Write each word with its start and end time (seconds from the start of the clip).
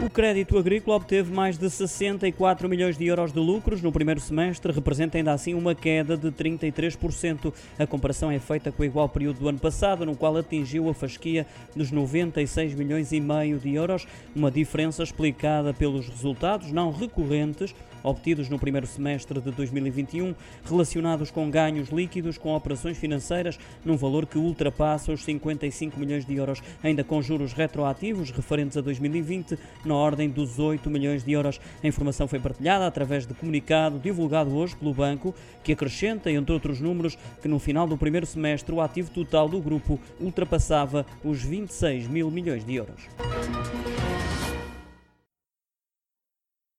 O 0.00 0.08
crédito 0.08 0.56
agrícola 0.56 0.96
obteve 0.96 1.34
mais 1.34 1.58
de 1.58 1.68
64 1.68 2.68
milhões 2.68 2.96
de 2.96 3.04
euros 3.06 3.32
de 3.32 3.40
lucros 3.40 3.82
no 3.82 3.90
primeiro 3.90 4.20
semestre, 4.20 4.72
representa 4.72 5.18
ainda 5.18 5.32
assim 5.32 5.54
uma 5.54 5.74
queda 5.74 6.16
de 6.16 6.30
33%. 6.30 7.52
A 7.76 7.84
comparação 7.84 8.30
é 8.30 8.38
feita 8.38 8.70
com 8.70 8.82
o 8.82 8.86
igual 8.86 9.08
período 9.08 9.40
do 9.40 9.48
ano 9.48 9.58
passado, 9.58 10.06
no 10.06 10.14
qual 10.14 10.36
atingiu 10.36 10.88
a 10.88 10.94
fasquia 10.94 11.44
dos 11.74 11.90
96 11.90 12.74
milhões 12.74 13.10
e 13.10 13.20
meio 13.20 13.58
de 13.58 13.74
euros, 13.74 14.06
uma 14.36 14.52
diferença 14.52 15.02
explicada 15.02 15.74
pelos 15.74 16.08
resultados 16.08 16.70
não 16.70 16.92
recorrentes 16.92 17.74
obtidos 18.02 18.48
no 18.48 18.58
primeiro 18.58 18.86
semestre 18.86 19.40
de 19.40 19.50
2021, 19.50 20.34
relacionados 20.64 21.30
com 21.30 21.50
ganhos 21.50 21.88
líquidos 21.88 22.38
com 22.38 22.54
operações 22.54 22.96
financeiras 22.96 23.58
num 23.84 23.96
valor 23.96 24.26
que 24.26 24.38
ultrapassa 24.38 25.12
os 25.12 25.24
55 25.24 25.98
milhões 25.98 26.24
de 26.24 26.36
euros, 26.36 26.62
ainda 26.82 27.04
com 27.04 27.20
juros 27.20 27.52
retroativos 27.52 28.30
referentes 28.30 28.76
a 28.76 28.80
2020 28.80 29.58
na 29.84 29.94
ordem 29.98 30.28
dos 30.28 30.58
8 30.58 30.88
milhões 30.88 31.24
de 31.24 31.32
euros. 31.32 31.60
A 31.82 31.86
informação 31.86 32.26
foi 32.26 32.38
partilhada 32.38 32.86
através 32.86 33.26
de 33.26 33.34
comunicado 33.34 33.98
divulgado 33.98 34.56
hoje 34.56 34.76
pelo 34.76 34.94
banco, 34.94 35.34
que 35.62 35.72
acrescenta, 35.72 36.30
entre 36.30 36.52
outros 36.52 36.80
números, 36.80 37.18
que 37.42 37.48
no 37.48 37.58
final 37.58 37.86
do 37.86 37.96
primeiro 37.96 38.26
semestre 38.26 38.74
o 38.74 38.80
ativo 38.80 39.10
total 39.10 39.48
do 39.48 39.60
grupo 39.60 40.00
ultrapassava 40.20 41.04
os 41.24 41.42
26 41.42 42.06
mil 42.08 42.30
milhões 42.30 42.64
de 42.64 42.74
euros. 42.74 43.08